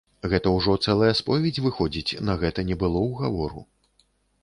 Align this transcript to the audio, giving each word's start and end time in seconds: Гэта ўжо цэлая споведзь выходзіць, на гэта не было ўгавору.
Гэта 0.29 0.53
ўжо 0.53 0.73
цэлая 0.87 1.11
споведзь 1.19 1.61
выходзіць, 1.67 2.19
на 2.31 2.39
гэта 2.43 2.67
не 2.73 2.81
было 2.85 3.07
ўгавору. 3.09 3.61